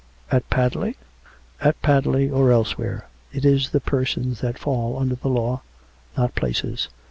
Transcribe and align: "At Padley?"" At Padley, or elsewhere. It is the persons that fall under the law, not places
"At 0.31 0.49
Padley?"" 0.49 0.97
At 1.61 1.79
Padley, 1.83 2.27
or 2.27 2.51
elsewhere. 2.51 3.05
It 3.31 3.45
is 3.45 3.69
the 3.69 3.79
persons 3.79 4.41
that 4.41 4.57
fall 4.57 4.97
under 4.97 5.13
the 5.13 5.29
law, 5.29 5.61
not 6.17 6.33
places 6.33 6.87